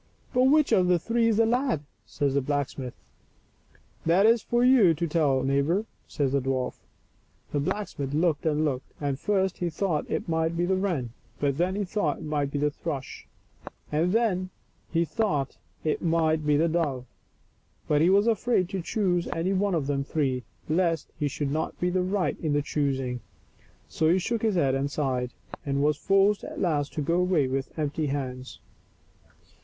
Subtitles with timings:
[0.33, 2.95] "But which of the three is the lad?" says the blacksmith."
[4.07, 6.79] That is for you to tell, neighbor," says the dwarf.
[7.51, 11.55] The blacksmith looked and looked, and first he thought it might be the wren, and
[11.57, 13.27] then he thought it might be the thrush,
[13.91, 14.49] and then
[14.91, 17.05] he thought it might be the dove.
[17.87, 21.79] But he was afraid to choose any one of the three, lest he should not
[21.79, 23.19] be right in the choosing.
[23.87, 25.29] So he shook his head and sighed,
[25.63, 28.59] and was forced at last to go away with empty hands.